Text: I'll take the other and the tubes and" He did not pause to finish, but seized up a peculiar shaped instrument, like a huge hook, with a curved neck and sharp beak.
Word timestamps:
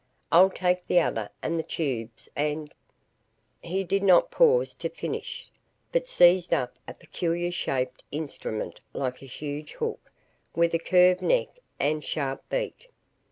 I'll 0.31 0.49
take 0.49 0.87
the 0.87 0.99
other 0.99 1.29
and 1.43 1.59
the 1.59 1.63
tubes 1.63 2.27
and" 2.35 2.73
He 3.71 3.83
did 3.83 4.01
not 4.01 4.31
pause 4.31 4.73
to 4.73 4.89
finish, 4.89 5.47
but 5.91 6.07
seized 6.07 6.55
up 6.55 6.75
a 6.87 6.95
peculiar 6.95 7.51
shaped 7.51 8.03
instrument, 8.09 8.79
like 8.93 9.21
a 9.21 9.27
huge 9.27 9.73
hook, 9.73 10.11
with 10.55 10.73
a 10.73 10.79
curved 10.79 11.21
neck 11.21 11.49
and 11.79 12.03
sharp 12.03 12.43
beak. 12.49 12.89